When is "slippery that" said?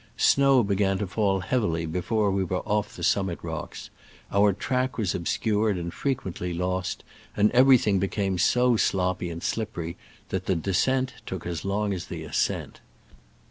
9.43-10.47